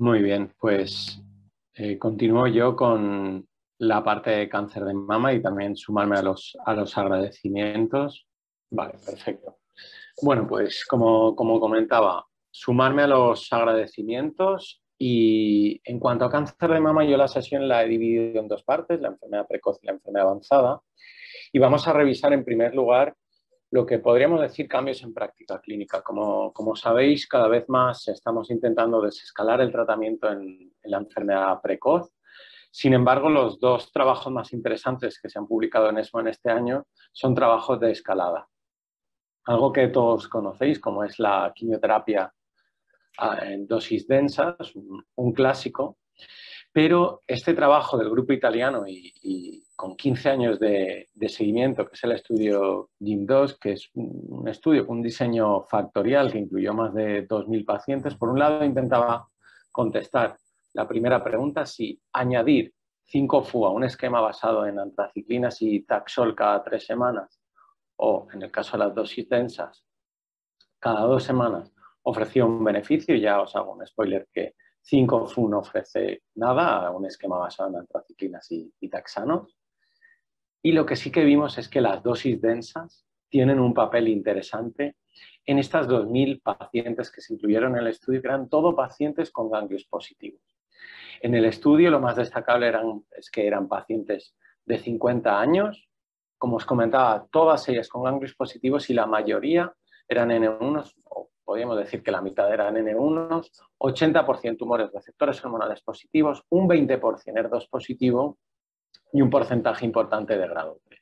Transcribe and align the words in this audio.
Muy 0.00 0.22
bien, 0.22 0.54
pues 0.60 1.20
eh, 1.74 1.98
continúo 1.98 2.46
yo 2.46 2.76
con 2.76 3.48
la 3.78 4.04
parte 4.04 4.30
de 4.30 4.48
cáncer 4.48 4.84
de 4.84 4.94
mama 4.94 5.32
y 5.32 5.42
también 5.42 5.74
sumarme 5.74 6.16
a 6.16 6.22
los, 6.22 6.56
a 6.64 6.72
los 6.72 6.96
agradecimientos. 6.96 8.24
Vale, 8.70 8.94
perfecto. 9.04 9.58
Bueno, 10.22 10.46
pues 10.46 10.84
como, 10.84 11.34
como 11.34 11.58
comentaba, 11.58 12.24
sumarme 12.48 13.02
a 13.02 13.06
los 13.08 13.52
agradecimientos 13.52 14.84
y 14.96 15.80
en 15.82 15.98
cuanto 15.98 16.26
a 16.26 16.30
cáncer 16.30 16.70
de 16.70 16.80
mama, 16.80 17.04
yo 17.04 17.16
la 17.16 17.26
sesión 17.26 17.66
la 17.66 17.82
he 17.82 17.88
dividido 17.88 18.40
en 18.40 18.46
dos 18.46 18.62
partes, 18.62 19.00
la 19.00 19.08
enfermedad 19.08 19.48
precoz 19.48 19.80
y 19.82 19.86
la 19.86 19.94
enfermedad 19.94 20.28
avanzada. 20.28 20.80
Y 21.52 21.58
vamos 21.58 21.88
a 21.88 21.92
revisar 21.92 22.32
en 22.32 22.44
primer 22.44 22.72
lugar 22.72 23.16
lo 23.70 23.84
que 23.84 23.98
podríamos 23.98 24.40
decir 24.40 24.66
cambios 24.66 25.02
en 25.02 25.12
práctica 25.12 25.60
clínica. 25.60 26.02
Como, 26.02 26.52
como 26.52 26.74
sabéis, 26.74 27.26
cada 27.26 27.48
vez 27.48 27.68
más 27.68 28.08
estamos 28.08 28.50
intentando 28.50 29.00
desescalar 29.00 29.60
el 29.60 29.72
tratamiento 29.72 30.30
en, 30.30 30.72
la 30.84 30.98
enfermedad 30.98 31.60
precoz. 31.62 32.10
Sin 32.70 32.94
embargo, 32.94 33.28
los 33.28 33.60
dos 33.60 33.92
trabajos 33.92 34.32
más 34.32 34.52
interesantes 34.52 35.20
que 35.20 35.28
se 35.28 35.38
han 35.38 35.46
publicado 35.46 35.90
en 35.90 35.98
ESMO 35.98 36.20
en 36.20 36.28
este 36.28 36.50
año 36.50 36.86
son 37.12 37.34
trabajos 37.34 37.78
de 37.80 37.90
escalada. 37.90 38.48
Algo 39.44 39.72
que 39.72 39.88
todos 39.88 40.28
conocéis, 40.28 40.78
como 40.78 41.04
es 41.04 41.18
la 41.18 41.52
quimioterapia 41.54 42.32
en 43.42 43.66
dosis 43.66 44.06
densas, 44.06 44.72
un, 45.16 45.32
clásico, 45.32 45.98
pero 46.72 47.22
este 47.26 47.54
trabajo 47.54 47.98
del 47.98 48.10
grupo 48.10 48.32
italiano 48.32 48.84
y, 48.86 49.64
con 49.78 49.94
15 49.94 50.28
años 50.28 50.58
de, 50.58 51.06
seguimiento, 51.28 51.86
que 51.86 51.94
es 51.94 52.02
el 52.02 52.10
estudio 52.10 52.90
GIM2, 52.98 53.58
que 53.60 53.74
es 53.74 53.88
un 53.94 54.48
estudio 54.48 54.84
con 54.84 54.96
un 54.96 55.02
diseño 55.04 55.62
factorial 55.62 56.32
que 56.32 56.38
incluyó 56.38 56.74
más 56.74 56.92
de 56.94 57.28
2.000 57.28 57.64
pacientes, 57.64 58.16
por 58.16 58.28
un 58.28 58.40
lado 58.40 58.64
intentaba 58.64 59.28
contestar 59.70 60.36
la 60.72 60.88
primera 60.88 61.22
pregunta, 61.22 61.64
si 61.64 61.96
añadir 62.12 62.74
5-FU 63.06 63.66
a 63.66 63.70
un 63.70 63.84
esquema 63.84 64.20
basado 64.20 64.66
en 64.66 64.80
antraciclinas 64.80 65.62
y 65.62 65.84
Taxol 65.84 66.34
cada 66.34 66.60
tres 66.64 66.84
semanas, 66.84 67.40
o 67.98 68.26
en 68.32 68.42
el 68.42 68.50
caso 68.50 68.72
de 68.72 68.84
las 68.84 68.92
dosis 68.96 69.28
densas, 69.28 69.84
cada 70.80 71.02
dos 71.02 71.22
semanas, 71.22 71.72
ofrecía 72.02 72.44
un 72.44 72.64
beneficio, 72.64 73.14
ya 73.14 73.40
os 73.40 73.54
hago 73.54 73.74
un 73.74 73.86
spoiler 73.86 74.26
que 74.32 74.56
5FU 74.90 75.48
no 75.48 75.60
ofrece 75.60 76.22
nada, 76.34 76.90
un 76.90 77.06
esquema 77.06 77.38
basado 77.38 77.70
en 77.70 77.76
antraciclinas 77.76 78.48
y 78.50 78.88
taxanos. 78.88 79.57
Y 80.62 80.72
lo 80.72 80.86
que 80.86 80.96
sí 80.96 81.10
que 81.10 81.24
vimos 81.24 81.58
es 81.58 81.68
que 81.68 81.80
las 81.80 82.02
dosis 82.02 82.40
densas 82.40 83.06
tienen 83.28 83.60
un 83.60 83.74
papel 83.74 84.08
interesante 84.08 84.96
en 85.44 85.58
estas 85.58 85.88
2.000 85.88 86.42
pacientes 86.42 87.10
que 87.10 87.20
se 87.20 87.34
incluyeron 87.34 87.72
en 87.72 87.82
el 87.82 87.88
estudio, 87.88 88.20
que 88.20 88.28
eran 88.28 88.48
todos 88.48 88.74
pacientes 88.74 89.30
con 89.30 89.50
ganglios 89.50 89.84
positivos. 89.84 90.42
En 91.20 91.34
el 91.34 91.44
estudio 91.44 91.90
lo 91.90 92.00
más 92.00 92.16
destacable 92.16 92.68
eran, 92.68 93.02
es 93.16 93.30
que 93.30 93.46
eran 93.46 93.68
pacientes 93.68 94.36
de 94.64 94.78
50 94.78 95.40
años, 95.40 95.88
como 96.36 96.56
os 96.56 96.66
comentaba, 96.66 97.26
todas 97.30 97.68
ellas 97.68 97.88
con 97.88 98.04
ganglios 98.04 98.34
positivos 98.34 98.88
y 98.90 98.94
la 98.94 99.06
mayoría 99.06 99.72
eran 100.08 100.30
N1 100.30 100.84
podríamos 101.48 101.78
decir 101.78 102.02
que 102.02 102.10
la 102.10 102.20
mitad 102.20 102.52
eran 102.52 102.74
N1, 102.76 103.42
80% 103.78 104.58
tumores 104.58 104.92
receptores 104.92 105.42
hormonales 105.42 105.80
positivos, 105.80 106.44
un 106.50 106.68
20% 106.68 107.00
ER2 107.00 107.70
positivo 107.70 108.36
y 109.12 109.22
un 109.22 109.30
porcentaje 109.30 109.84
importante 109.84 110.36
de 110.36 110.48
grado 110.48 110.80
3. 110.88 111.00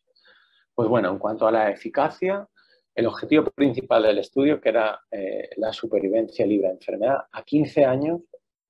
Pues 0.74 0.88
bueno, 0.88 1.10
en 1.10 1.18
cuanto 1.18 1.46
a 1.46 1.52
la 1.52 1.70
eficacia, 1.70 2.46
el 2.94 3.06
objetivo 3.06 3.50
principal 3.50 4.04
del 4.04 4.18
estudio, 4.18 4.60
que 4.60 4.70
era 4.70 5.00
eh, 5.10 5.50
la 5.56 5.72
supervivencia 5.72 6.46
libre 6.46 6.68
de 6.68 6.74
enfermedad, 6.74 7.18
a 7.30 7.42
15 7.42 7.84
años 7.84 8.20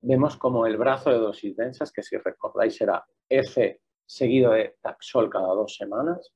vemos 0.00 0.36
como 0.36 0.66
el 0.66 0.76
brazo 0.76 1.10
de 1.10 1.18
dosis 1.18 1.56
densas, 1.56 1.92
que 1.92 2.02
si 2.02 2.16
recordáis 2.16 2.80
era 2.80 3.04
F 3.28 3.80
seguido 4.04 4.52
de 4.52 4.76
Taxol 4.80 5.30
cada 5.30 5.48
dos 5.48 5.76
semanas, 5.76 6.32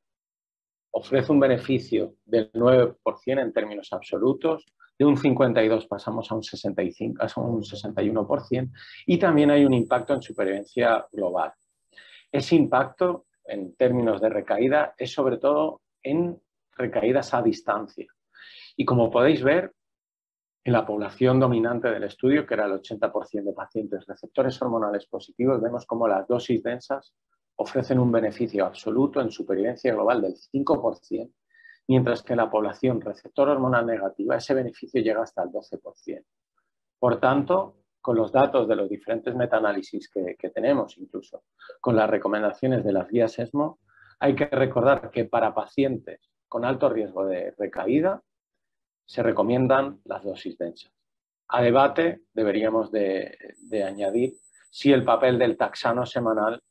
ofrece 0.92 1.30
un 1.32 1.40
beneficio 1.40 2.14
del 2.24 2.50
9% 2.52 2.96
en 3.26 3.52
términos 3.52 3.92
absolutos, 3.92 4.66
de 4.98 5.04
un 5.06 5.16
52 5.16 5.86
pasamos 5.86 6.30
a 6.30 6.34
un 6.34 6.42
65, 6.42 7.22
a 7.22 7.40
un 7.40 7.62
61%, 7.62 8.70
y 9.06 9.18
también 9.18 9.50
hay 9.50 9.64
un 9.64 9.72
impacto 9.72 10.14
en 10.14 10.22
supervivencia 10.22 11.06
global. 11.10 11.52
Ese 12.32 12.56
impacto, 12.56 13.26
en 13.44 13.74
términos 13.74 14.20
de 14.20 14.28
recaída, 14.28 14.94
es 14.96 15.12
sobre 15.12 15.38
todo 15.38 15.82
en 16.02 16.40
recaídas 16.72 17.34
a 17.34 17.42
distancia. 17.42 18.06
Y 18.76 18.84
como 18.84 19.10
podéis 19.10 19.42
ver, 19.42 19.74
en 20.62 20.72
la 20.72 20.86
población 20.86 21.40
dominante 21.40 21.88
del 21.88 22.04
estudio, 22.04 22.46
que 22.46 22.54
era 22.54 22.66
el 22.66 22.72
80% 22.72 23.44
de 23.44 23.52
pacientes 23.52 24.06
receptores 24.06 24.60
hormonales 24.60 25.06
positivos, 25.06 25.60
vemos 25.60 25.86
como 25.86 26.06
las 26.06 26.28
dosis 26.28 26.62
densas 26.62 27.14
ofrecen 27.56 27.98
un 27.98 28.10
beneficio 28.10 28.64
absoluto 28.64 29.20
en 29.20 29.30
supervivencia 29.30 29.92
global 29.92 30.22
del 30.22 30.34
5%, 30.34 31.32
mientras 31.88 32.22
que 32.22 32.32
en 32.32 32.38
la 32.38 32.50
población 32.50 33.00
receptor 33.00 33.48
hormonal 33.48 33.86
negativa 33.86 34.36
ese 34.36 34.54
beneficio 34.54 35.02
llega 35.02 35.22
hasta 35.22 35.42
el 35.42 35.50
12%. 35.50 36.24
Por 36.98 37.20
tanto, 37.20 37.79
con 38.00 38.16
los 38.16 38.32
datos 38.32 38.66
de 38.66 38.76
los 38.76 38.88
diferentes 38.88 39.34
metaanálisis 39.34 40.08
que, 40.08 40.50
tenemos, 40.50 40.96
incluso 40.98 41.44
con 41.80 41.96
las 41.96 42.08
recomendaciones 42.08 42.84
de 42.84 42.92
las 42.92 43.08
guías 43.08 43.38
ESMO, 43.38 43.78
hay 44.18 44.34
que 44.34 44.46
recordar 44.46 45.10
que 45.10 45.24
para 45.24 45.54
pacientes 45.54 46.30
con 46.48 46.64
alto 46.64 46.88
riesgo 46.88 47.26
de 47.26 47.54
recaída 47.58 48.22
se 49.04 49.22
recomiendan 49.22 50.00
las 50.04 50.24
dosis 50.24 50.56
densas. 50.56 50.92
A 51.48 51.62
debate 51.62 52.22
deberíamos 52.32 52.90
de, 52.90 53.36
de 53.58 53.84
añadir 53.84 54.34
si 54.70 54.92
el 54.92 55.04
papel 55.04 55.38
del 55.38 55.56
taxano 55.56 56.06
semanal 56.06 56.62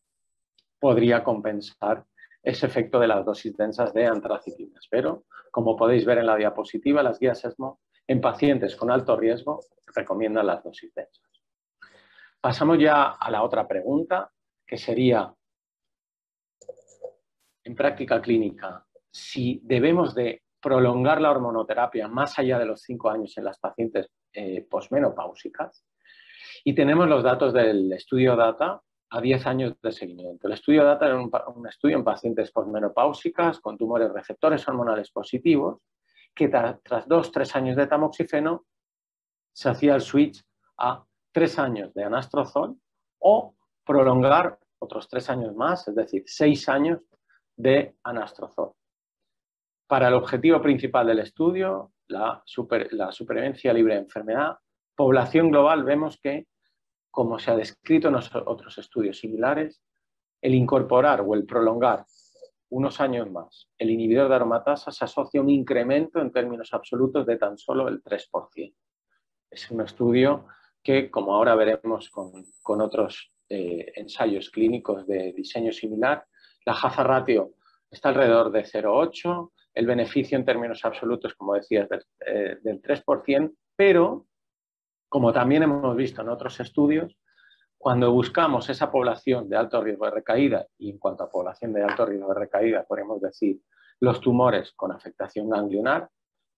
podría 0.79 1.23
compensar 1.23 2.05
ese 2.41 2.65
efecto 2.65 2.99
de 2.99 3.07
las 3.07 3.25
dosis 3.25 3.55
densas 3.57 3.93
de 3.93 4.05
antraciclinas. 4.05 4.87
Pero, 4.89 5.25
como 5.51 5.75
podéis 5.75 6.05
ver 6.05 6.19
en 6.19 6.27
la 6.27 6.37
diapositiva, 6.37 7.03
las 7.03 7.19
guías 7.19 7.43
ESMO 7.43 7.79
en 8.09 8.19
pacientes 8.19 8.75
con 8.75 8.89
alto 8.89 9.15
riesgo 9.15 9.59
recomiendan 9.93 10.47
las 10.47 10.63
dosis 10.63 10.91
densas. 10.95 11.29
Pasamos 12.41 12.79
ya 12.79 13.11
a 13.11 13.29
la 13.29 13.43
otra 13.43 13.67
pregunta, 13.67 14.31
que 14.65 14.77
sería, 14.77 15.31
en 17.63 17.75
práctica 17.75 18.19
clínica, 18.19 18.83
si 19.11 19.61
debemos 19.63 20.15
de 20.15 20.41
prolongar 20.59 21.21
la 21.21 21.29
hormonoterapia 21.29 22.07
más 22.07 22.39
allá 22.39 22.57
de 22.57 22.65
los 22.65 22.81
cinco 22.81 23.11
años 23.11 23.37
en 23.37 23.43
las 23.43 23.59
pacientes 23.59 24.09
eh, 24.33 24.65
posmenopáusicas. 24.67 25.85
Y 26.63 26.73
tenemos 26.73 27.07
los 27.07 27.21
datos 27.21 27.53
del 27.53 27.93
estudio 27.93 28.35
DATA 28.35 28.81
a 29.11 29.21
10 29.21 29.45
años 29.45 29.79
de 29.83 29.91
seguimiento. 29.91 30.47
El 30.47 30.53
estudio 30.53 30.83
DATA 30.83 31.05
era 31.05 31.19
un, 31.19 31.67
estudio 31.67 31.97
en 31.97 32.03
pacientes 32.03 32.51
posmenopáusicas 32.51 33.59
con 33.59 33.77
tumores 33.77 34.11
receptores 34.11 34.67
hormonales 34.67 35.11
positivos 35.11 35.83
que 36.39 36.47
tras 36.47 37.05
dos, 37.05 37.33
tres 37.33 37.53
años 37.57 37.75
de 37.75 37.85
tamoxifeno 37.85 38.65
se 39.51 39.67
hacía 39.67 39.95
el 39.95 39.99
switch 39.99 40.41
a 40.77 41.03
tres 41.33 41.59
años 41.59 41.93
de 41.93 42.05
anastrozol 42.05 42.77
o 43.19 43.55
prolongar 43.85 44.57
otros 44.79 45.09
tres 45.09 45.29
años 45.29 45.53
más, 45.53 45.85
es 45.89 45.95
decir, 45.95 46.23
seis 46.25 46.69
años 46.69 47.01
de 47.57 47.97
anastrozol. 48.03 48.71
Para 49.85 50.07
el 50.07 50.13
objetivo 50.13 50.61
principal 50.61 51.07
del 51.07 51.19
estudio, 51.19 51.91
la, 52.07 52.41
la 52.91 53.11
supervivencia 53.11 53.73
libre 53.73 53.95
de 53.95 54.01
enfermedad, 54.01 54.57
población 54.95 55.51
global, 55.51 55.83
vemos 55.83 56.17
que 56.21 56.47
como 57.11 57.37
se 57.37 57.51
ha 57.51 57.55
descrito 57.57 58.07
en 58.07 58.15
otros 58.15 58.77
estudios 58.77 59.19
similares, 59.19 59.81
el 60.41 60.53
incorporar 60.53 61.19
o 61.19 61.33
el 61.33 61.45
prolongar 61.45 62.05
unos 62.69 63.01
años 63.01 63.29
más 63.31 63.69
el 63.77 63.89
inhibidor 63.89 64.29
de 64.29 64.35
aromatasa 64.35 64.91
se 64.91 65.05
asocia 65.05 65.39
a 65.39 65.43
un 65.43 65.49
incremento 65.49 66.19
en 66.21 66.31
términos 66.31 66.69
absolutos 66.73 67.25
de 67.25 67.37
tan 67.37 67.57
solo 67.57 67.87
el 67.87 68.03
3%. 68.03 68.73
Es 69.49 69.71
un 69.71 69.81
estudio 69.81 70.47
que, 70.83 71.09
como 71.09 71.33
ahora 71.33 71.55
veremos 71.55 72.09
con, 72.09 72.81
otros 72.81 73.33
eh, 73.49 73.91
ensayos 73.95 74.49
clínicos 74.51 75.07
de 75.07 75.33
diseño 75.33 75.71
similar, 75.71 76.25
la 76.65 76.73
hazard 76.73 77.07
ratio 77.07 77.53
está 77.89 78.09
alrededor 78.09 78.51
de 78.51 78.63
0,8, 78.63 79.51
el 79.73 79.87
beneficio 79.87 80.37
en 80.37 80.45
términos 80.45 80.85
absolutos, 80.85 81.33
como 81.33 81.55
decías, 81.55 81.89
del, 81.89 82.03
eh, 82.25 82.57
del 82.61 82.81
3%, 82.81 83.53
pero 83.75 84.27
como 85.07 85.33
también 85.33 85.63
hemos 85.63 85.95
visto 85.95 86.21
en 86.21 86.29
otros 86.29 86.59
estudios, 86.59 87.17
cuando 87.79 88.11
buscamos 88.11 88.69
esa 88.69 88.91
población 88.91 89.47
de 89.47 89.55
alto 89.55 89.81
riesgo 89.81 90.03
de 90.03 90.11
recaída, 90.11 90.67
y 90.77 90.89
en 90.89 90.97
cuanto 90.97 91.23
a 91.23 91.29
población 91.29 91.71
de 91.71 91.81
alto 91.81 92.05
riesgo 92.05 92.27
de 92.27 92.39
recaída, 92.41 92.83
podemos 92.83 93.21
decir 93.21 93.61
los 94.01 94.19
tumores 94.19 94.73
con 94.73 94.91
afectación 94.91 95.49
ganglionar, 95.49 96.09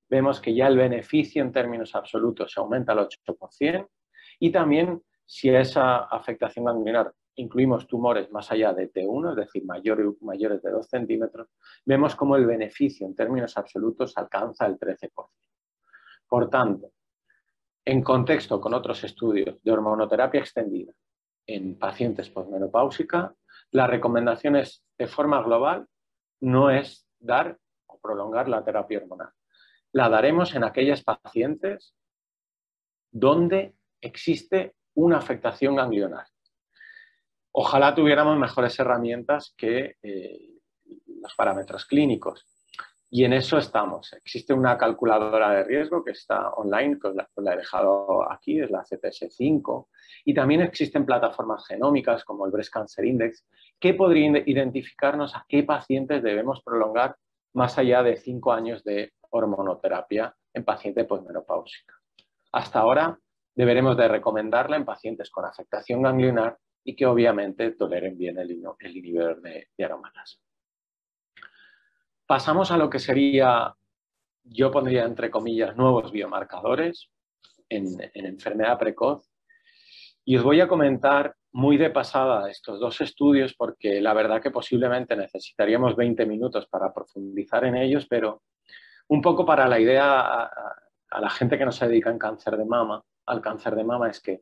vemos 0.09 0.41
que 0.41 0.55
ya 0.55 0.65
el 0.65 0.77
beneficio 0.77 1.43
en 1.43 1.51
términos 1.51 1.93
absolutos 1.93 2.51
se 2.51 2.59
aumenta 2.59 2.93
al 2.93 3.07
8%, 3.07 3.87
y 4.39 4.51
también 4.51 5.03
si 5.23 5.49
esa 5.51 6.05
afectación 6.05 6.65
ganglionar 6.65 7.13
incluimos 7.35 7.85
tumores 7.85 8.31
más 8.31 8.51
allá 8.51 8.73
de 8.73 8.91
T1, 8.91 9.29
es 9.29 9.35
decir, 9.35 9.63
mayores 9.63 10.63
de 10.63 10.71
2 10.71 10.87
centímetros, 10.87 11.49
vemos 11.85 12.15
como 12.15 12.35
el 12.35 12.47
beneficio 12.47 13.05
en 13.05 13.13
términos 13.13 13.55
absolutos 13.57 14.17
alcanza 14.17 14.65
el 14.65 14.79
13%. 14.79 15.11
Por 16.27 16.49
tanto, 16.49 16.93
En 17.83 18.03
contexto 18.03 18.61
con 18.61 18.75
otros 18.75 19.03
estudios 19.03 19.61
de 19.63 19.71
hormonoterapia 19.71 20.39
extendida 20.39 20.93
en 21.53 21.77
pacientes 21.77 22.29
posmenopáusica, 22.29 23.35
la 23.71 23.87
recomendación 23.87 24.55
es, 24.55 24.83
de 24.97 25.07
forma 25.07 25.41
global, 25.41 25.87
no 26.41 26.69
es 26.69 27.07
dar 27.19 27.57
o 27.87 27.99
prolongar 27.99 28.49
la 28.49 28.63
terapia 28.63 28.99
hormonal. 28.99 29.29
La 29.93 30.09
daremos 30.09 30.55
en 30.55 30.63
aquellas 30.63 31.03
pacientes 31.03 31.95
donde 33.11 33.75
existe 34.01 34.75
una 34.93 35.17
afectación 35.17 35.75
ganglionar. 35.75 36.27
Ojalá 37.53 37.93
tuviéramos 37.93 38.37
mejores 38.37 38.79
herramientas 38.79 39.53
que 39.57 39.97
eh, 40.01 40.61
los 41.21 41.35
parámetros 41.35 41.85
clínicos. 41.85 42.45
Y 43.13 43.25
en 43.25 43.33
eso 43.33 43.57
estamos. 43.57 44.13
Existe 44.13 44.53
una 44.53 44.77
calculadora 44.77 45.51
de 45.51 45.63
riesgo 45.65 46.01
que 46.01 46.11
está 46.11 46.51
online, 46.51 46.97
que 46.97 47.09
la, 47.09 47.29
la 47.35 47.53
he 47.53 47.57
dejado 47.57 48.31
aquí, 48.31 48.61
es 48.61 48.71
la 48.71 48.85
CTS5. 48.85 49.87
Y 50.23 50.33
también 50.33 50.61
existen 50.61 51.05
plataformas 51.05 51.67
genómicas 51.67 52.23
como 52.23 52.45
el 52.45 52.53
Breast 52.53 52.71
Cancer 52.71 53.03
Index, 53.03 53.45
que 53.77 53.95
podrían 53.95 54.37
identificarnos 54.45 55.35
a 55.35 55.45
qué 55.45 55.63
pacientes 55.63 56.23
debemos 56.23 56.63
prolongar 56.63 57.17
más 57.51 57.77
allá 57.77 58.01
de 58.01 58.15
cinco 58.15 58.53
años 58.53 58.81
de 58.85 59.11
hormonoterapia 59.29 60.33
en 60.53 60.63
paciente 60.63 61.03
posmenopáusica. 61.03 61.93
Hasta 62.53 62.79
ahora 62.79 63.19
deberemos 63.53 63.97
de 63.97 64.07
recomendarla 64.07 64.77
en 64.77 64.85
pacientes 64.85 65.29
con 65.29 65.43
afectación 65.43 66.01
ganglionar 66.01 66.57
y 66.81 66.95
que 66.95 67.05
obviamente 67.05 67.71
toleren 67.71 68.17
bien 68.17 68.39
el, 68.39 68.51
inhibidor 68.51 69.41
de, 69.41 69.67
de 69.77 69.83
aromatasa. 69.83 70.39
Pasamos 72.31 72.71
a 72.71 72.77
lo 72.77 72.89
que 72.89 72.99
sería, 72.99 73.75
yo 74.45 74.71
pondría 74.71 75.03
entre 75.03 75.29
comillas, 75.29 75.75
nuevos 75.75 76.13
biomarcadores 76.13 77.09
en, 77.67 77.97
enfermedad 78.13 78.79
precoz. 78.79 79.29
Y 80.23 80.37
os 80.37 80.43
voy 80.45 80.61
a 80.61 80.69
comentar 80.69 81.35
muy 81.51 81.75
de 81.75 81.89
pasada 81.89 82.49
estos 82.49 82.79
dos 82.79 83.01
estudios 83.01 83.53
porque 83.53 83.99
la 83.99 84.13
verdad 84.13 84.41
que 84.41 84.49
posiblemente 84.49 85.13
necesitaríamos 85.17 85.97
20 85.97 86.25
minutos 86.25 86.67
para 86.67 86.93
profundizar 86.93 87.65
en 87.65 87.75
ellos, 87.75 88.07
pero 88.09 88.43
un 89.09 89.21
poco 89.21 89.45
para 89.45 89.67
la 89.67 89.81
idea 89.81 90.21
a, 90.21 91.19
la 91.19 91.29
gente 91.31 91.57
que 91.57 91.65
no 91.65 91.73
se 91.73 91.89
dedica 91.89 92.11
en 92.11 92.17
cáncer 92.17 92.55
de 92.55 92.63
mama, 92.63 93.03
al 93.25 93.41
cáncer 93.41 93.75
de 93.75 93.83
mama 93.83 94.09
es 94.09 94.21
que 94.21 94.39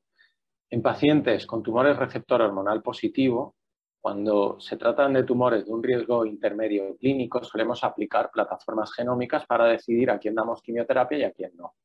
en 0.70 0.84
pacientes 0.84 1.48
con 1.48 1.64
tumores 1.64 1.98
receptor 1.98 2.40
hormonal 2.44 2.84
positivo, 2.84 3.56
cuando 4.02 4.60
se 4.60 4.78
tratan 4.78 5.14
de 5.14 5.24
tumores 5.24 5.66
de 5.66 5.72
un 5.72 5.84
riesgo 5.84 6.26
intermedio 6.26 6.96
clínico, 6.98 7.44
solemos 7.44 7.84
aplicar 7.84 8.32
plataformas 8.32 8.94
genómicas 8.94 9.46
para 9.46 9.66
decidir 9.66 10.10
a 10.10 10.20
quién 10.20 10.36
damos 10.36 10.62
quimioterapia 10.62 11.18
y 11.18 11.24
a 11.24 11.32
quién 11.32 11.52
no. 11.56 11.76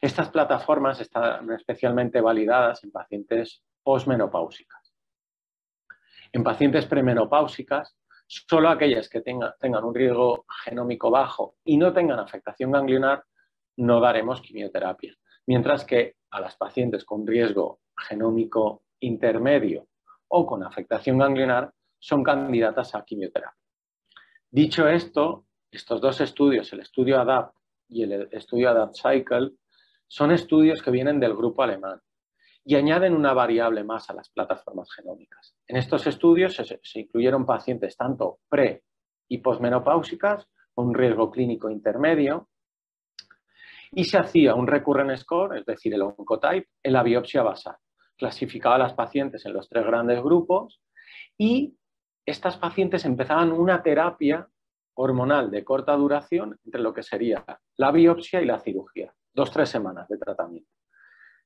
Estas 0.00 0.28
plataformas 0.28 1.00
están 1.00 1.50
especialmente 1.52 2.20
validadas 2.20 2.84
en 2.84 2.92
pacientes 2.92 3.62
posmenopáusicas. 3.82 4.92
En 6.32 6.44
pacientes 6.44 6.84
premenopáusicas, 6.86 7.96
solo 8.26 8.68
aquellas 8.68 9.08
que 9.08 9.22
tengan, 9.22 9.52
tengan 9.58 9.84
un 9.84 9.94
riesgo 9.94 10.44
genómico 10.64 11.10
bajo 11.10 11.56
y 11.64 11.78
no 11.78 11.94
tengan 11.94 12.18
afectación 12.18 12.72
ganglionar, 12.72 13.24
no 13.76 14.00
daremos 14.00 14.42
quimioterapia. 14.42 15.14
Mientras 15.46 15.84
que 15.86 16.16
a 16.30 16.40
las 16.40 16.56
pacientes 16.56 17.04
con 17.04 17.26
riesgo 17.26 17.80
genómico 17.96 18.82
intermedio 19.00 19.88
o 20.28 20.46
con 20.46 20.64
afectación 20.64 21.18
ganglionar 21.18 21.72
son 21.98 22.22
candidatas 22.22 22.94
a 22.94 23.04
quimioterapia. 23.04 23.56
Dicho 24.50 24.88
esto, 24.88 25.46
estos 25.70 26.00
dos 26.00 26.20
estudios, 26.20 26.72
el 26.72 26.80
estudio 26.80 27.20
ADAPT 27.20 27.54
y 27.88 28.02
el 28.02 28.28
estudio 28.32 28.70
ADAPT 28.70 28.94
Cycle, 28.94 29.52
son 30.06 30.30
estudios 30.32 30.82
que 30.82 30.90
vienen 30.90 31.18
del 31.18 31.34
grupo 31.34 31.62
alemán 31.62 32.00
y 32.64 32.76
añaden 32.76 33.14
una 33.14 33.32
variable 33.32 33.84
más 33.84 34.08
a 34.10 34.14
las 34.14 34.28
plataformas 34.30 34.88
genómicas. 34.92 35.54
En 35.66 35.76
estos 35.76 36.06
estudios 36.06 36.54
se, 36.54 37.00
incluyeron 37.00 37.46
pacientes 37.46 37.96
tanto 37.96 38.40
pre 38.48 38.84
y 39.28 39.38
posmenopáusicas 39.38 40.48
con 40.74 40.88
un 40.88 40.94
riesgo 40.94 41.30
clínico 41.30 41.70
intermedio 41.70 42.48
y 43.92 44.04
se 44.04 44.18
hacía 44.18 44.54
un 44.54 44.66
recurrent 44.66 45.16
score, 45.16 45.58
es 45.58 45.66
decir, 45.66 45.94
el 45.94 46.02
oncotype, 46.02 46.68
en 46.82 46.92
la 46.92 47.02
biopsia 47.02 47.42
basal 47.42 47.76
clasificaba 48.16 48.76
a 48.76 48.78
las 48.78 48.94
pacientes 48.94 49.44
en 49.46 49.52
los 49.52 49.68
tres 49.68 49.84
grandes 49.84 50.22
grupos 50.22 50.80
y 51.38 51.76
estas 52.24 52.56
pacientes 52.56 53.04
empezaban 53.04 53.52
una 53.52 53.82
terapia 53.82 54.48
hormonal 54.94 55.50
de 55.50 55.64
corta 55.64 55.94
duración 55.94 56.58
entre 56.64 56.80
lo 56.80 56.92
que 56.92 57.02
sería 57.02 57.44
la 57.76 57.92
biopsia 57.92 58.40
y 58.40 58.46
la 58.46 58.58
cirugía, 58.58 59.14
dos, 59.32 59.50
tres 59.50 59.68
semanas 59.68 60.08
de 60.08 60.18
tratamiento. 60.18 60.70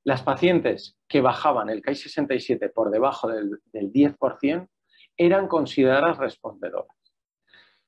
Las 0.05 0.23
pacientes 0.23 0.97
que 1.07 1.21
bajaban 1.21 1.69
el 1.69 1.83
KI67 1.83 2.73
por 2.73 2.91
debajo 2.91 3.29
del, 3.29 3.59
del 3.67 3.93
10% 3.93 4.69
eran 5.17 5.49
consideradas 5.49 6.17
respondedoras. 6.17 6.97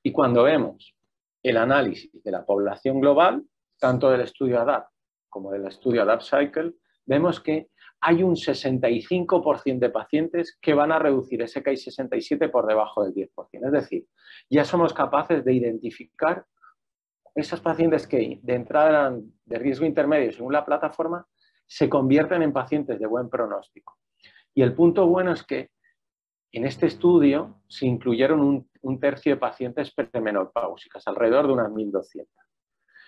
Y 0.03 0.13
cuando 0.13 0.43
vemos 0.43 0.95
el 1.43 1.57
análisis 1.57 2.23
de 2.23 2.31
la 2.31 2.45
población 2.45 3.01
global, 3.01 3.43
tanto 3.79 4.11
del 4.11 4.21
estudio 4.21 4.61
ADAPT 4.61 4.93
como 5.29 5.51
del 5.51 5.67
estudio 5.67 6.03
ADAPT 6.03 6.23
Cycle, 6.23 6.75
vemos 7.07 7.41
que 7.41 7.71
hay 8.05 8.25
un 8.25 8.35
65% 8.35 9.79
de 9.79 9.91
pacientes 9.91 10.59
que 10.61 10.75
van 10.75 10.91
a 10.91 10.99
reducir 10.99 11.41
ese 11.41 11.63
KI67 11.63 12.51
por 12.51 12.67
debajo 12.67 13.05
del 13.05 13.15
10%. 13.15 13.29
Es 13.53 13.73
decir, 13.73 14.07
ya 14.51 14.65
somos 14.65 14.93
capaces 14.93 15.45
de 15.45 15.55
identificar 15.55 16.45
esas 17.37 17.61
pacientes 17.61 18.09
que 18.09 18.41
de 18.43 18.55
entrada 18.55 18.89
eran 18.91 19.33
de 19.45 19.59
riesgo 19.59 19.87
intermedio 19.87 20.33
según 20.33 20.53
la 20.53 20.65
plataforma, 20.65 21.25
se 21.65 21.89
convierten 21.89 22.43
en 22.43 22.53
pacientes 22.53 22.99
de 22.99 23.07
buen 23.07 23.31
pronóstico. 23.31 23.97
Y 24.53 24.63
el 24.63 24.75
punto 24.75 25.07
bueno 25.07 25.33
es 25.33 25.45
que 25.45 25.71
en 26.51 26.67
este 26.67 26.87
estudio 26.87 27.63
se 27.69 27.87
incluyeron 27.87 28.69
un, 28.83 29.01
tercio 29.01 29.33
de 29.33 29.41
pacientes 29.41 29.95
premenopáusicas, 29.95 31.07
alrededor 31.07 31.47
de 31.47 31.53
unas 31.53 31.71
1.200. 31.71 32.27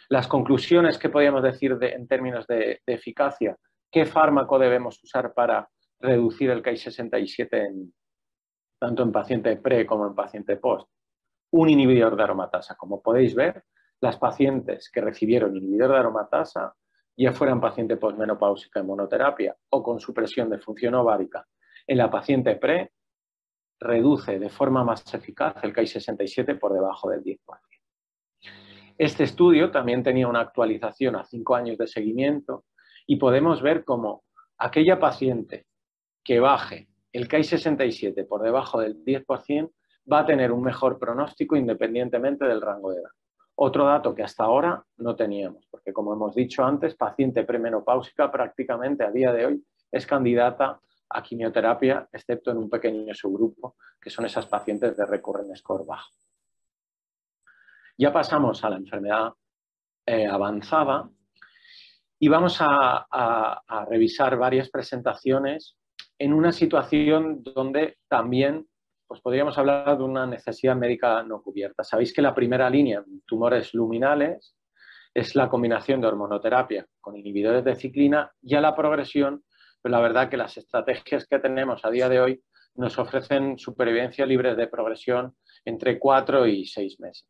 Las 0.08 0.29
conclusiones 0.29 0.99
que 0.99 1.08
podríamos 1.08 1.43
decir 1.43 1.76
en 1.81 2.06
términos 2.06 2.46
de 2.46 2.81
eficacia 2.87 3.58
qué 3.94 4.06
fármaco 4.06 4.58
debemos 4.58 5.00
usar 5.05 5.32
para 5.32 5.70
reducir 6.00 6.50
el 6.50 6.64
KI67 6.64 7.93
tanto 8.76 9.05
en 9.05 9.12
paciente 9.12 9.56
pre 9.56 9.87
como 9.87 10.08
en 10.08 10.17
paciente 10.17 10.56
post. 10.56 10.91
Un 11.52 11.70
inhibidor 11.70 12.17
de 12.17 12.25
aromatasa. 12.25 12.75
Como 12.75 13.00
podéis 13.00 13.37
ver, 13.37 13.62
las 14.00 14.17
pacientes 14.17 14.91
que 14.91 15.00
recibieron 15.00 15.56
inhibidor 15.56 15.93
de 15.93 15.98
aromatasa, 15.98 16.74
ya 17.17 17.32
fueran 17.32 17.60
paciente 17.60 17.96
postmenopáusica 17.96 18.81
en 18.81 18.86
monoterapia 18.86 19.55
o 19.70 19.81
con 19.81 20.01
supresión 20.01 20.51
de 20.51 20.58
función 20.58 20.96
ovárica, 20.96 21.46
en 21.86 21.96
la 21.96 22.10
paciente 22.10 22.56
pre 22.56 22.91
reduce 23.79 24.41
de 24.41 24.48
forma 24.48 24.82
más 24.82 25.15
eficaz 25.15 25.63
el 25.63 25.72
KI67 25.72 26.58
por 26.58 26.72
debajo 26.72 27.10
del 27.10 27.22
10%. 27.22 27.39
Este 28.98 29.22
estudio 29.22 29.70
también 29.70 30.03
tenía 30.03 30.27
una 30.27 30.41
actualización 30.41 31.15
a 31.15 31.24
cinco 31.24 31.55
años 31.55 31.79
de 31.79 31.86
seguimiento 31.86 32.65
y 33.06 33.17
podemos 33.17 33.63
ver 33.63 33.84
cómo 33.84 34.25
aquella 34.58 34.99
paciente 34.99 35.67
que 36.23 36.41
baje 36.41 36.89
el 37.13 37.29
KI67 37.29 38.27
por 38.27 38.43
debajo 38.43 38.81
del 38.81 39.05
10% 39.05 39.70
va 40.11 40.20
a 40.20 40.27
tener 40.27 40.53
un 40.53 40.63
mejor 40.63 40.99
pronóstico 40.99 41.56
independientemente 41.56 42.44
del 42.44 42.61
rango 42.61 42.93
de 42.93 43.01
edad. 43.01 43.11
Otro 43.56 43.87
dato 43.87 44.15
que 44.15 44.25
hasta 44.25 44.44
ahora 44.44 44.84
no 44.96 45.15
teníamos, 45.15 45.67
porque 45.70 45.93
como 45.93 46.13
hemos 46.13 46.34
dicho 46.34 46.65
antes, 46.65 46.96
paciente 46.96 47.44
premenopáusica 47.44 48.31
prácticamente 48.31 49.05
a 49.05 49.13
día 49.13 49.32
de 49.32 49.46
hoy 49.46 49.65
es 49.93 50.06
candidata 50.06 50.81
a 51.08 51.23
quimioterapia, 51.23 52.08
excepto 52.13 52.51
en 52.51 52.56
un 52.56 52.69
pequeño 52.69 53.15
subgrupo, 53.15 53.77
que 54.01 54.11
son 54.11 54.27
esas 54.27 54.46
pacientes 54.46 54.96
de 54.96 55.06
recurrente 55.06 55.55
score 55.55 55.87
bajo. 55.87 56.11
Ya 57.96 58.13
pasamos 58.13 58.65
a 58.65 58.70
la 58.70 58.77
enfermedad 58.77 59.32
eh, 60.05 60.27
avanzada, 60.27 61.08
y 62.19 62.29
vamos 62.29 62.59
a, 62.61 63.87
revisar 63.89 64.37
varias 64.37 64.71
presentaciones 64.71 65.77
en 66.19 66.33
una 66.33 66.53
situación 66.53 67.43
donde 67.43 67.99
también 68.09 68.67
pues 69.06 69.21
podríamos 69.21 69.59
hablar 69.59 69.99
de 69.99 70.05
una 70.05 70.27
necesidad 70.27 70.77
médica 70.77 71.23
no 71.23 71.43
cubierta. 71.43 71.85
Sabéis 71.85 72.13
que 72.13 72.23
la 72.23 72.35
primera 72.35 72.71
línea 72.71 73.03
en 73.06 73.21
tumores 73.27 73.75
luminales 73.75 74.56
es 75.13 75.35
la 75.35 75.49
combinación 75.49 76.01
de 76.01 76.06
hormonoterapia 76.06 76.87
con 77.01 77.17
inhibidores 77.17 77.65
de 77.65 77.77
ciclina 77.77 78.33
y 78.43 78.55
a 78.55 78.61
la 78.61 78.75
progresión, 78.75 79.44
pero 79.83 79.93
la 79.93 80.01
verdad 80.01 80.29
que 80.29 80.37
las 80.37 80.56
estrategias 80.56 81.27
que 81.27 81.39
tenemos 81.39 81.85
a 81.85 81.91
día 81.91 82.09
de 82.09 82.21
hoy 82.21 82.43
nos 82.77 82.99
ofrecen 82.99 83.59
supervivencia 83.59 84.27
libre 84.27 84.56
de 84.56 84.67
progresión 84.67 85.37
entre 85.65 85.99
cuatro 85.99 86.47
y 86.47 86.65
seis 86.65 86.99
meses. 86.99 87.29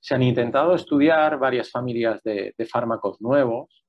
Se 0.00 0.14
han 0.14 0.22
intentado 0.22 0.74
estudiar 0.74 1.38
varias 1.38 1.70
familias 1.70 2.22
de 2.22 2.68
fármacos 2.68 3.20
nuevos 3.20 3.79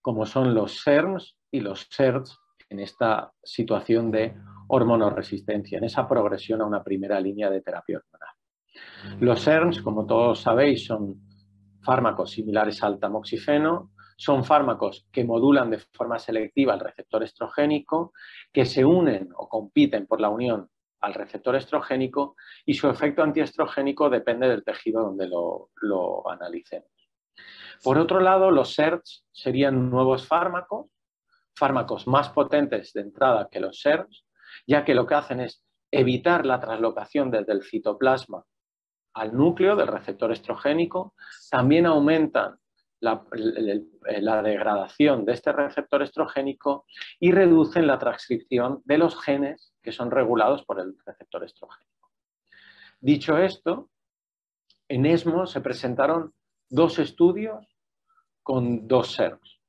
como 0.00 0.26
son 0.26 0.54
los 0.54 0.80
SERMs 0.80 1.36
y 1.50 1.60
los 1.60 1.86
SERDs 1.90 2.38
en 2.68 2.80
esta 2.80 3.32
situación 3.42 4.10
de 4.10 4.34
hormonoresistencia, 4.68 5.78
en 5.78 5.84
esa 5.84 6.08
progresión 6.08 6.60
a 6.60 6.66
una 6.66 6.82
primera 6.82 7.20
línea 7.20 7.50
de 7.50 7.60
terapia 7.60 7.98
hormonal. 7.98 9.20
Los 9.20 9.40
SERMs, 9.40 9.82
como 9.82 10.06
todos 10.06 10.40
sabéis, 10.40 10.86
son 10.86 11.20
fármacos 11.82 12.30
similares 12.30 12.82
al 12.82 12.98
tamoxifeno, 12.98 13.90
son 14.16 14.44
fármacos 14.44 15.08
que 15.10 15.24
modulan 15.24 15.70
de 15.70 15.78
forma 15.78 16.18
selectiva 16.18 16.74
el 16.74 16.80
receptor 16.80 17.22
estrogénico, 17.22 18.12
que 18.52 18.66
se 18.66 18.84
unen 18.84 19.30
o 19.34 19.48
compiten 19.48 20.06
por 20.06 20.20
la 20.20 20.28
unión 20.28 20.68
al 21.00 21.14
receptor 21.14 21.56
estrogénico 21.56 22.36
y 22.66 22.74
su 22.74 22.88
efecto 22.88 23.22
antiestrogénico 23.22 24.10
depende 24.10 24.46
del 24.48 24.62
tejido 24.62 25.02
donde 25.02 25.26
lo, 25.26 25.70
lo 25.80 26.30
analicemos. 26.30 26.90
Por 27.82 27.98
otro 27.98 28.20
lado, 28.20 28.50
los 28.50 28.74
SERTs 28.74 29.24
serían 29.32 29.90
nuevos 29.90 30.26
fármacos, 30.26 30.90
fármacos 31.54 32.06
más 32.06 32.28
potentes 32.30 32.92
de 32.92 33.02
entrada 33.02 33.48
que 33.50 33.60
los 33.60 33.80
SERTs, 33.80 34.26
ya 34.66 34.84
que 34.84 34.94
lo 34.94 35.06
que 35.06 35.14
hacen 35.14 35.40
es 35.40 35.64
evitar 35.90 36.46
la 36.46 36.60
traslocación 36.60 37.30
desde 37.30 37.52
el 37.52 37.62
citoplasma 37.62 38.44
al 39.14 39.34
núcleo 39.36 39.76
del 39.76 39.88
receptor 39.88 40.30
estrogénico, 40.32 41.14
también 41.50 41.86
aumentan 41.86 42.58
la, 43.00 43.22
degradación 44.42 45.24
de 45.24 45.32
este 45.32 45.52
receptor 45.52 46.02
estrogénico 46.02 46.84
y 47.18 47.32
reducen 47.32 47.86
la 47.86 47.98
transcripción 47.98 48.82
de 48.84 48.98
los 48.98 49.20
genes 49.20 49.74
que 49.82 49.92
son 49.92 50.10
regulados 50.10 50.64
por 50.64 50.80
el 50.80 50.96
receptor 51.04 51.44
estrogénico. 51.44 52.10
Dicho 53.00 53.38
esto, 53.38 53.88
en 54.88 55.06
ESMO 55.06 55.46
se 55.46 55.60
presentaron 55.60 56.34
dos 56.70 56.98
estudios 57.00 57.66
con 58.42 58.86
dos 58.86 59.12
SERMs, 59.12 59.60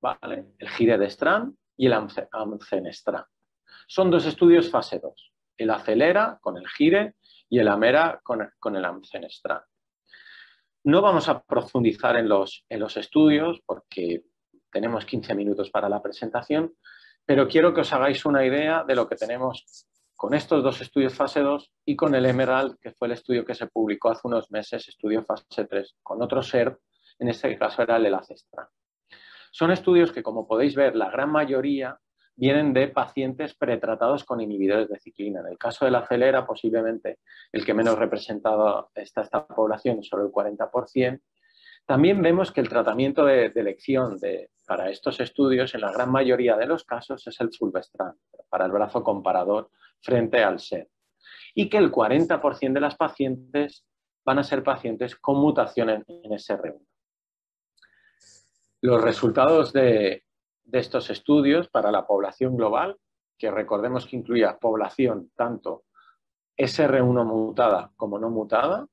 ¿vale? 0.00 0.54
el 0.58 0.68
GIRE 0.68 0.98
de 0.98 1.06
Strand 1.06 1.56
y 1.76 1.86
el 1.86 1.94
AMCENESTRAN. 1.94 3.24
Son 3.86 4.10
dos 4.10 4.26
estudios 4.26 4.70
fase 4.70 4.98
2, 4.98 5.32
el 5.56 5.70
ACELERA 5.70 6.38
con 6.40 6.58
el 6.58 6.66
GIRE 6.68 7.14
y 7.48 7.60
el 7.60 7.68
AMERA 7.68 8.20
con, 8.22 8.50
con 8.58 8.76
el 8.76 8.84
AMCENESTRAN. 8.84 9.62
No 10.84 11.00
vamos 11.00 11.28
a 11.28 11.42
profundizar 11.42 12.16
en 12.16 12.28
los, 12.28 12.64
en 12.68 12.80
los 12.80 12.96
estudios 12.96 13.60
porque 13.64 14.24
tenemos 14.70 15.04
15 15.04 15.34
minutos 15.34 15.70
para 15.70 15.88
la 15.88 16.02
presentación, 16.02 16.74
pero 17.24 17.48
quiero 17.48 17.72
que 17.72 17.80
os 17.80 17.92
hagáis 17.92 18.24
una 18.24 18.44
idea 18.44 18.84
de 18.84 18.94
lo 18.94 19.08
que 19.08 19.16
tenemos 19.16 19.88
con 20.16 20.34
estos 20.34 20.64
dos 20.64 20.80
estudios 20.80 21.14
fase 21.14 21.40
2 21.40 21.70
y 21.84 21.94
con 21.94 22.14
el 22.14 22.24
Emerald, 22.24 22.78
que 22.80 22.92
fue 22.92 23.06
el 23.06 23.12
estudio 23.12 23.44
que 23.44 23.54
se 23.54 23.66
publicó 23.66 24.10
hace 24.10 24.22
unos 24.24 24.50
meses, 24.50 24.88
estudio 24.88 25.22
fase 25.22 25.66
3, 25.66 25.96
con 26.02 26.22
otro 26.22 26.42
SER, 26.42 26.78
en 27.18 27.28
este 27.28 27.56
caso 27.58 27.82
era 27.82 27.96
el 27.96 28.06
Elacestran. 28.06 28.66
Son 29.52 29.70
estudios 29.70 30.12
que, 30.12 30.22
como 30.22 30.46
podéis 30.46 30.74
ver, 30.74 30.96
la 30.96 31.10
gran 31.10 31.30
mayoría 31.30 31.98
vienen 32.34 32.72
de 32.72 32.88
pacientes 32.88 33.54
pretratados 33.54 34.24
con 34.24 34.40
inhibidores 34.40 34.88
de 34.88 34.98
ciclina. 34.98 35.40
En 35.40 35.46
el 35.46 35.58
caso 35.58 35.84
de 35.84 35.90
la 35.90 36.06
celera, 36.06 36.46
posiblemente 36.46 37.20
el 37.52 37.64
que 37.64 37.72
menos 37.72 37.98
representado 37.98 38.90
está 38.94 39.22
esta 39.22 39.46
población, 39.46 40.02
solo 40.02 40.26
el 40.26 40.32
40%. 40.32 41.20
También 41.86 42.20
vemos 42.20 42.50
que 42.50 42.60
el 42.60 42.68
tratamiento 42.68 43.24
de, 43.24 43.46
elección 43.46 44.18
para 44.66 44.90
estos 44.90 45.20
estudios, 45.20 45.72
en 45.74 45.82
la 45.82 45.92
gran 45.92 46.10
mayoría 46.10 46.56
de 46.56 46.66
los 46.66 46.84
casos, 46.84 47.24
es 47.26 47.40
el 47.40 47.54
fulvestrant, 47.54 48.18
para 48.48 48.66
el 48.66 48.72
brazo 48.72 49.04
comparador 49.04 49.70
frente 50.02 50.42
al 50.42 50.58
SER. 50.58 50.88
Y 51.54 51.68
que 51.68 51.78
el 51.78 51.92
40% 51.92 52.72
de 52.72 52.80
las 52.80 52.96
pacientes 52.96 53.86
van 54.24 54.40
a 54.40 54.44
ser 54.44 54.64
pacientes 54.64 55.14
con 55.14 55.38
mutación 55.38 55.90
en, 55.90 56.04
en 56.08 56.32
SR1. 56.32 56.84
Los 58.80 59.00
resultados 59.00 59.72
de, 59.72 60.24
de 60.64 60.78
estos 60.80 61.08
estudios 61.10 61.68
para 61.68 61.92
la 61.92 62.04
población 62.04 62.56
global, 62.56 62.98
que 63.38 63.50
recordemos 63.50 64.06
que 64.06 64.16
incluía 64.16 64.58
población 64.58 65.30
tanto 65.36 65.84
SR1 66.56 67.24
mutada 67.24 67.92
como 67.96 68.18
no 68.18 68.28
mutada, 68.28 68.86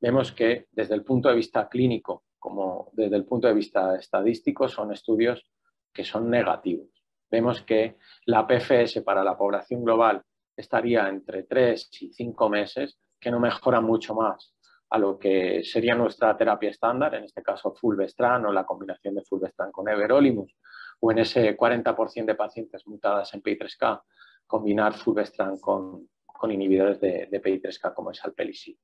vemos 0.00 0.32
que 0.32 0.66
desde 0.72 0.94
el 0.94 1.02
punto 1.02 1.30
de 1.30 1.36
vista 1.36 1.68
clínico 1.68 2.25
como 2.46 2.90
desde 2.92 3.16
el 3.16 3.24
punto 3.24 3.48
de 3.48 3.54
vista 3.54 3.96
estadístico 3.96 4.68
son 4.68 4.92
estudios 4.92 5.44
que 5.92 6.04
son 6.04 6.30
negativos. 6.30 6.86
Vemos 7.28 7.62
que 7.62 7.96
la 8.26 8.46
PFS 8.46 9.02
para 9.02 9.24
la 9.24 9.36
población 9.36 9.82
global 9.82 10.22
estaría 10.56 11.08
entre 11.08 11.42
3 11.42 11.90
y 12.02 12.12
5 12.12 12.48
meses, 12.48 13.00
que 13.18 13.32
no 13.32 13.40
mejora 13.40 13.80
mucho 13.80 14.14
más 14.14 14.54
a 14.90 14.96
lo 14.96 15.18
que 15.18 15.64
sería 15.64 15.96
nuestra 15.96 16.36
terapia 16.36 16.70
estándar, 16.70 17.16
en 17.16 17.24
este 17.24 17.42
caso 17.42 17.74
fulvestrant 17.74 18.46
o 18.46 18.52
la 18.52 18.64
combinación 18.64 19.16
de 19.16 19.24
fulvestrant 19.24 19.72
con 19.72 19.88
everolimus, 19.88 20.54
o 21.00 21.10
en 21.10 21.18
ese 21.18 21.56
40% 21.56 22.26
de 22.26 22.34
pacientes 22.36 22.86
mutadas 22.86 23.34
en 23.34 23.42
PI3K, 23.42 24.02
combinar 24.46 24.94
fulvestrant 24.94 25.58
con, 25.60 26.08
inhibidores 26.48 27.00
de, 27.00 27.28
PI3K 27.28 27.92
como 27.92 28.12
es 28.12 28.24
alpelisib. 28.24 28.76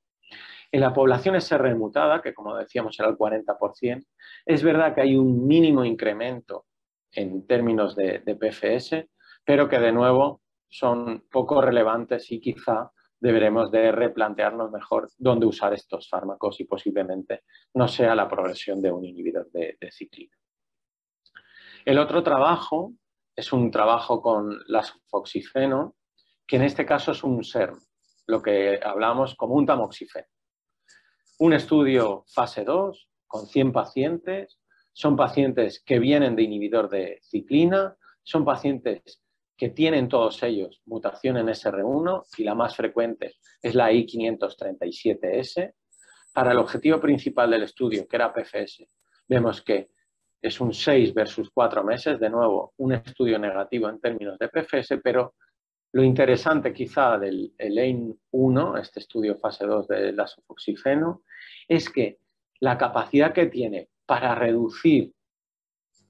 En 0.73 0.81
la 0.81 0.95
población 0.95 1.37
SR 1.37 1.75
mutada, 1.75 2.23
que 2.23 2.33
como 2.33 2.57
decíamos 2.57 2.99
era 2.99 3.11
el 3.11 3.17
40%, 3.19 4.07
es 4.47 4.63
verdad 4.63 4.95
que 4.95 5.03
hay 5.03 5.17
un 5.17 5.47
mínimo 5.47 5.85
incremento 5.85 6.65
en 7.13 7.47
términos 7.47 7.95
de, 7.95 8.21
PFS, 8.21 9.07
pero 9.45 9.69
que 9.69 9.79
de 9.79 9.93
nuevo 9.93 10.41
son 10.71 11.27
poco 11.31 11.61
relevantes 11.61 12.33
y 12.33 12.41
quizá 12.41 12.91
deberemos 13.21 13.71
de 13.71 13.93
replantearnos 13.93 14.71
mejor 14.71 15.11
dónde 15.19 15.45
usar 15.45 15.75
estos 15.75 16.09
fármacos 16.09 16.59
y 16.61 16.65
posiblemente 16.65 17.43
no 17.75 17.87
sea 17.87 18.15
la 18.15 18.27
progresión 18.27 18.81
de 18.81 18.91
un 18.91 19.05
inhibidor 19.05 19.51
de, 19.53 19.77
ciclina. 19.91 20.35
El 21.85 21.99
otro 21.99 22.23
trabajo 22.23 22.95
es 23.37 23.53
un 23.53 23.71
trabajo 23.71 24.23
con 24.23 24.59
la 24.69 24.83
sulfoxifeno, 24.83 25.97
que 26.47 26.57
en 26.57 26.63
este 26.63 26.87
caso 26.87 27.13
es 27.13 27.23
un 27.23 27.45
SERM, 27.45 27.79
lo 28.27 28.41
que 28.41 28.81
hablamos 28.83 29.35
como 29.35 29.55
un 29.55 29.67
tamoxifeno. 29.67 30.32
Un 31.43 31.55
estudio 31.55 32.25
fase 32.29 32.63
2 32.63 33.09
con 33.27 33.49
100 33.49 33.73
pacientes, 33.73 34.61
son 34.93 35.17
pacientes 35.17 35.83
que 35.85 35.99
vienen 35.99 36.37
de 36.37 36.45
inhibidor 36.45 36.89
de 36.89 37.19
ciclina, 37.21 37.97
son 38.23 38.45
pacientes 38.45 39.21
que 39.57 39.71
tienen 39.71 40.09
todos 40.09 40.41
ellos 40.45 40.81
mutación 40.87 41.39
en 41.39 41.49
SR1 41.49 42.27
y 42.39 42.45
la 42.45 42.55
más 42.55 42.77
frecuente 42.77 43.35
es 43.61 43.75
la 43.75 43.91
I537S. 43.91 45.75
Para 46.33 46.53
el 46.53 46.59
objetivo 46.59 47.01
principal 47.01 47.51
del 47.51 47.65
estudio, 47.65 48.07
que 48.07 48.15
era 48.15 48.33
PFS, 48.33 48.87
vemos 49.27 49.63
que 49.63 49.91
es 50.41 50.61
un 50.61 50.73
6 50.73 51.13
versus 51.13 51.51
4 51.53 51.83
meses, 51.83 52.21
de 52.21 52.31
nuevo 52.31 52.73
un 52.77 52.93
estudio 52.93 53.37
negativo 53.41 53.89
en 53.89 53.99
términos 53.99 54.39
de 54.39 54.49
PFS, 54.49 54.99
pero 55.03 55.35
lo 55.95 56.05
interesante 56.05 56.73
quizá 56.73 57.19
del 57.19 57.53
EIN 57.59 58.19
1, 58.31 58.77
este 58.79 59.01
estudio 59.01 59.37
fase 59.37 59.67
2 59.67 59.89
del 59.89 60.21
asofoxifeno, 60.21 61.25
es 61.69 61.91
que 61.91 62.19
la 62.61 62.79
capacidad 62.79 63.33
que 63.33 63.47
tiene 63.47 63.89
para 64.07 64.35
reducir 64.35 65.13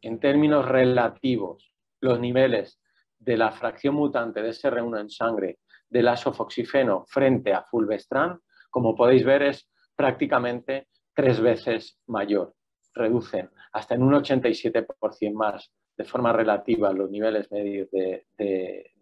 en 0.00 0.18
términos 0.18 0.66
relativos 0.66 1.72
los 2.00 2.18
niveles 2.18 2.80
de 3.18 3.36
la 3.36 3.52
fracción 3.52 3.94
mutante 3.94 4.42
de 4.42 4.50
SR1 4.50 5.00
en 5.00 5.10
sangre 5.10 5.58
del 5.88 6.08
asofoxifeno 6.08 7.04
frente 7.06 7.52
a 7.52 7.62
fulvestrant, 7.62 8.40
como 8.70 8.96
podéis 8.96 9.24
ver, 9.24 9.42
es 9.42 9.70
prácticamente 9.94 10.88
tres 11.14 11.40
veces 11.40 11.98
mayor. 12.06 12.54
Reducen 12.94 13.50
hasta 13.72 13.94
en 13.94 14.02
un 14.02 14.14
87% 14.14 15.32
más 15.32 15.70
de 15.96 16.04
forma 16.04 16.32
relativa 16.32 16.92
los 16.92 17.10
niveles 17.10 17.50
medios 17.52 17.90
de, 17.90 18.26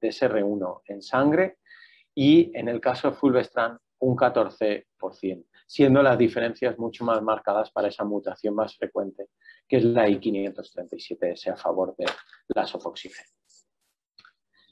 SR1 0.01 0.83
en 0.87 1.03
sangre 1.03 1.59
y 2.15 2.51
en 2.55 2.69
el 2.69 2.81
caso 2.81 3.11
de 3.11 3.17
fulvestrant 3.17 3.81
un 4.01 4.17
14%, 4.17 5.47
siendo 5.67 6.03
las 6.03 6.19
diferencias 6.19 6.79
mucho 6.79 7.05
más 7.05 7.23
marcadas 7.23 7.71
para 7.71 7.89
esa 7.89 8.05
mutación 8.05 8.55
más 8.55 8.77
frecuente, 8.77 9.29
que 9.69 9.79
es 9.79 9.85
la 9.85 10.09
I537S 10.09 11.53
a 11.53 11.57
favor 11.57 11.95
de 11.97 12.07
la 12.49 12.67
sofoxifeno. 12.67 13.29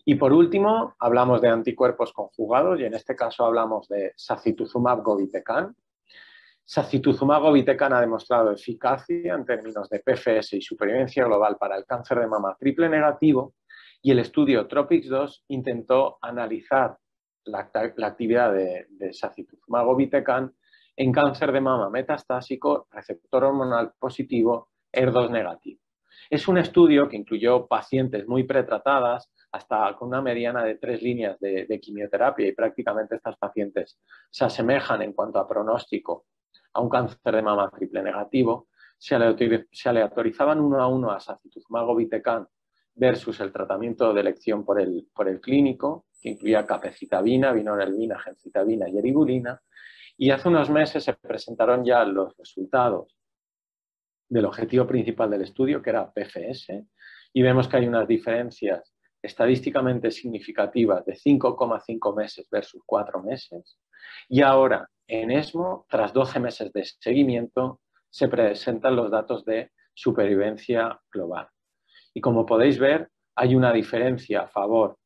Y 0.05 0.15
por 0.15 0.33
último, 0.33 0.95
hablamos 0.99 1.41
de 1.41 1.49
anticuerpos 1.49 2.13
conjugados 2.13 2.81
y 2.81 2.85
en 2.85 2.95
este 2.95 3.15
caso 3.15 3.45
hablamos 3.45 3.89
de 3.89 4.13
sacituzumab 4.17 5.03
govitecan, 5.03 5.77
Sacituzumab 6.71 7.41
govitecan 7.41 7.95
ha 7.95 8.01
demostrado 8.03 8.53
eficacia 8.53 9.33
en 9.33 9.47
términos 9.47 9.89
de 9.89 10.01
PFS 10.01 10.53
y 10.53 10.61
supervivencia 10.61 11.25
global 11.25 11.57
para 11.59 11.79
el 11.79 11.87
cáncer 11.87 12.19
de 12.21 12.27
mama 12.27 12.55
triple 12.61 12.91
negativo 12.91 13.55
y 14.03 14.11
el 14.11 14.19
estudio 14.19 14.69
TROPICS 14.69 15.09
2 15.09 15.45
intentó 15.49 16.19
analizar 16.21 16.99
la, 17.45 17.71
actividad 18.07 18.53
de, 18.53 18.87
de 18.91 19.13
sacituzumab 19.13 19.87
en 20.97 21.13
cáncer 21.13 21.53
de 21.53 21.61
mama 21.61 21.91
metastásico, 21.91 22.89
receptor 22.91 23.45
hormonal 23.45 23.93
positivo, 23.99 24.71
ER2 24.93 25.31
negativo. 25.31 25.81
Es 26.29 26.49
un 26.49 26.59
estudio 26.59 27.09
que 27.09 27.17
incluyó 27.17 27.67
pacientes 27.67 28.27
muy 28.27 28.43
pretratadas, 28.43 29.31
hasta 29.53 29.95
con 29.97 30.09
una 30.09 30.21
mediana 30.21 30.63
de 30.65 30.75
tres 30.75 31.01
líneas 31.01 31.39
de, 31.41 31.65
de, 31.67 31.81
quimioterapia 31.81 32.49
y 32.49 32.53
prácticamente 32.53 33.17
estas 33.17 33.37
pacientes 33.39 33.99
se 34.31 34.45
asemejan 34.45 35.01
en 35.01 35.15
cuanto 35.15 35.39
a 35.39 35.49
pronóstico 35.49 36.27
a 36.75 36.81
un 36.81 36.91
cáncer 36.91 37.35
de 37.35 37.43
mama 37.43 37.71
triple 37.71 38.03
negativo, 38.03 38.69
se, 38.99 39.15
aleatorizaban 39.89 40.61
uno 40.61 40.83
a 40.83 40.89
uno 40.89 41.11
a 41.11 41.21
sacituzumab 41.21 41.87
govitecan 41.87 42.47
versus 42.99 43.39
el 43.41 43.53
tratamiento 43.53 44.13
de 44.13 44.21
elección 44.21 44.65
por 44.65 44.81
el, 44.81 45.09
por 45.15 45.29
el 45.29 45.41
clínico, 45.41 46.07
que 46.21 46.31
incluía 46.31 46.67
capecitabina, 46.67 47.53
vinorelbina, 47.53 48.19
gencitabina 48.19 48.89
y 48.89 48.99
eribulina, 48.99 49.61
y 50.17 50.31
hace 50.31 50.49
unos 50.49 50.69
meses 50.69 51.05
se 51.05 51.15
presentaron 51.15 51.85
ya 51.85 52.05
los 52.05 52.37
resultados 52.37 53.17
del 54.29 54.47
objetivo 54.47 54.87
principal 54.87 55.31
del 55.31 55.43
estudio, 55.43 55.81
que 55.81 55.91
era 55.91 56.13
PFS, 56.13 56.85
y 57.33 57.43
vemos 57.43 57.69
que 57.69 57.77
hay 57.77 57.87
unas 57.87 58.09
diferencias 58.09 58.93
estadísticamente 59.23 60.11
significativas 60.11 61.05
de 61.05 61.15
5,5 61.15 62.17
meses 62.17 62.49
versus 62.51 62.83
4 62.85 63.23
meses. 63.23 63.79
Y 64.29 64.43
ahora, 64.43 64.89
en 65.07 65.31
ESMO, 65.31 65.87
tras 65.89 66.13
12 66.13 66.41
meses 66.41 66.73
de 66.73 66.85
seguimiento, 66.85 67.81
se 68.11 68.29
presentan 68.29 68.97
los 68.97 69.11
datos 69.11 69.45
de 69.45 69.71
supervivencia 69.95 71.01
global. 71.13 71.49
Y 72.15 72.21
como 72.21 72.47
podéis 72.47 72.79
ver, 72.79 73.11
hay 73.35 73.55
una 73.55 73.73
diferencia 73.73 74.43
a 74.43 74.49
favor 74.49 74.99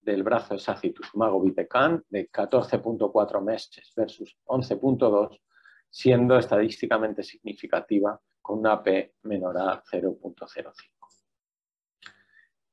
del 0.00 0.22
brazo 0.22 0.54
de 0.54 0.60
sacituzumab 0.60 1.40
Vitecan 1.42 2.02
de 2.08 2.30
14.4 2.30 3.42
meses 3.42 3.92
versus 3.96 4.36
11.2, 4.46 5.40
siendo 5.90 6.38
estadísticamente 6.38 7.22
significativa 7.22 8.20
con 8.40 8.60
una 8.60 8.82
P 8.82 9.14
menor 9.22 9.58
a 9.58 9.82
0.05. 9.82 10.72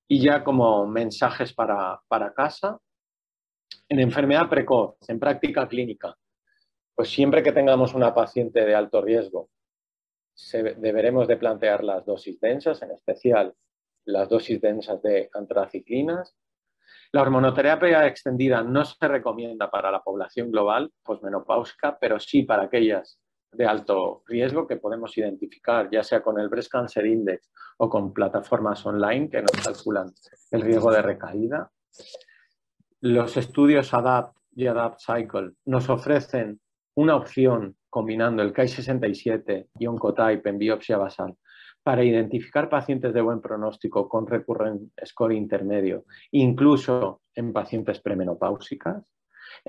Y 0.07 0.21
ya 0.21 0.43
como 0.43 0.85
mensajes 0.85 1.53
para, 1.53 1.99
para 2.07 2.33
casa, 2.33 2.79
en 3.89 3.99
enfermedad 3.99 4.49
precoz, 4.49 4.97
en 5.07 5.19
práctica 5.19 5.67
clínica, 5.67 6.15
pues 6.93 7.09
siempre 7.09 7.43
que 7.43 7.51
tengamos 7.51 7.93
una 7.93 8.13
paciente 8.13 8.65
de 8.65 8.75
alto 8.75 9.01
riesgo, 9.01 9.49
deberemos 10.77 11.27
de 11.27 11.37
plantear 11.37 11.83
las 11.83 12.05
dosis 12.05 12.39
densas, 12.39 12.81
en 12.81 12.91
especial 12.91 13.55
las 14.05 14.29
dosis 14.29 14.61
densas 14.61 15.01
de 15.01 15.29
antraciclinas. 15.33 16.35
La 17.11 17.21
hormonoterapia 17.21 18.05
extendida 18.07 18.61
no 18.63 18.85
se 18.85 19.07
recomienda 19.07 19.69
para 19.69 19.91
la 19.91 20.03
población 20.03 20.51
global 20.51 20.91
posmenopáusica, 21.03 21.97
pero 21.99 22.19
sí 22.19 22.43
para 22.43 22.63
aquellas 22.63 23.19
de 23.51 23.65
alto 23.65 24.23
riesgo 24.27 24.67
que 24.67 24.77
podemos 24.77 25.17
identificar, 25.17 25.89
ya 25.89 26.03
sea 26.03 26.21
con 26.21 26.39
el 26.39 26.49
Breast 26.49 26.71
Cancer 26.71 27.05
Index 27.05 27.49
o 27.77 27.89
con 27.89 28.13
plataformas 28.13 28.85
online 28.85 29.29
que 29.29 29.41
nos 29.41 29.51
calculan 29.63 30.11
el 30.51 30.61
riesgo 30.61 30.91
de 30.91 31.01
recaída. 31.01 31.71
Los 33.01 33.37
estudios 33.37 33.93
ADAPT 33.93 34.35
y 34.55 34.67
ADAPT 34.67 34.99
Cycle 34.99 35.51
nos 35.65 35.89
ofrecen 35.89 36.59
una 36.95 37.15
opción 37.15 37.77
combinando 37.89 38.41
el 38.43 38.53
KI67 38.53 39.69
y 39.79 39.87
Oncotype 39.87 40.49
en 40.49 40.57
biopsia 40.57 40.97
basal 40.97 41.35
para 41.85 42.03
identificar 42.03 42.67
pacientes 42.67 43.13
de 43.13 43.21
buen 43.21 43.41
pronóstico 43.41 44.09
con 44.09 44.25
recurrent 44.25 44.91
score 45.05 45.35
intermedio, 45.35 46.05
incluso 46.31 47.21
en 47.35 47.53
pacientes 47.53 47.99
premenopáusicas. 47.99 49.05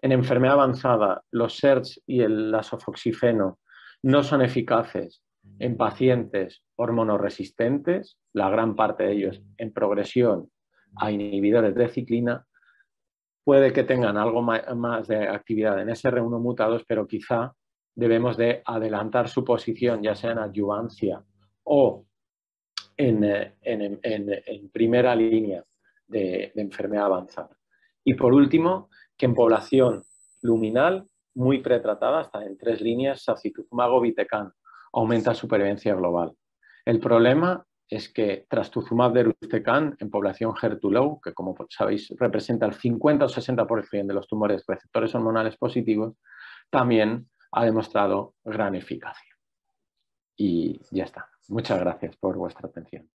En 0.00 0.12
enfermedad 0.12 0.54
avanzada, 0.54 1.22
los 1.30 1.58
SERTs 1.58 2.02
y 2.06 2.22
el 2.22 2.50
lasofoxifeno 2.50 3.58
no 4.04 4.22
son 4.22 4.40
eficaces 4.40 5.22
en 5.58 5.76
pacientes 5.76 6.62
hormonoresistentes, 6.76 8.16
la 8.32 8.48
gran 8.48 8.76
parte 8.76 9.04
de 9.04 9.12
ellos 9.12 9.42
en 9.58 9.74
progresión 9.74 10.50
a 10.98 11.10
inhibidores 11.10 11.74
de 11.74 11.88
ciclina, 11.88 12.46
puede 13.44 13.74
que 13.74 13.84
tengan 13.84 14.16
algo 14.16 14.40
más 14.40 15.06
de 15.06 15.28
actividad 15.28 15.78
en 15.82 15.88
SR1 15.88 16.40
mutados, 16.40 16.82
pero 16.88 17.06
quizá 17.06 17.52
debemos 17.94 18.38
de 18.38 18.62
adelantar 18.64 19.28
su 19.28 19.44
posición, 19.44 20.02
ya 20.02 20.14
sea 20.14 20.32
en 20.32 20.38
adyuvancia 20.38 21.22
o 21.66 22.05
en, 22.96 23.24
eh, 23.24 24.68
primera 24.72 25.14
línea 25.14 25.64
de, 26.06 26.52
enfermedad 26.54 27.06
avanzada. 27.06 27.56
Y 28.04 28.14
por 28.14 28.32
último, 28.32 28.88
que 29.16 29.26
en 29.26 29.34
población 29.34 30.04
luminal 30.42 31.06
muy 31.34 31.60
pretratada, 31.60 32.20
hasta 32.20 32.44
en 32.44 32.56
tres 32.56 32.80
líneas, 32.80 33.22
sacituzumab 33.22 34.00
vitecan 34.00 34.52
aumenta 34.92 35.34
supervivencia 35.34 35.94
global. 35.94 36.32
El 36.84 37.00
problema 37.00 37.66
es 37.88 38.08
que 38.08 38.46
trastuzumab 38.48 39.12
deruxtecan 39.12 39.96
en 39.98 40.10
población 40.10 40.52
HER2-low, 40.54 41.20
que 41.20 41.34
como 41.34 41.54
sabéis 41.68 42.12
representa 42.18 42.66
el 42.66 42.74
50 42.74 43.26
o 43.26 43.28
60% 43.28 44.06
de 44.06 44.14
los 44.14 44.26
tumores 44.26 44.64
receptores 44.66 45.14
hormonales 45.14 45.56
positivos, 45.56 46.14
también 46.70 47.28
ha 47.52 47.64
demostrado 47.64 48.34
gran 48.44 48.74
eficacia. 48.74 49.36
Y 50.36 50.80
ya 50.90 51.04
está. 51.04 51.28
Muchas 51.48 51.80
gracias 51.80 52.16
por 52.16 52.36
vuestra 52.36 52.68
atención. 52.68 53.08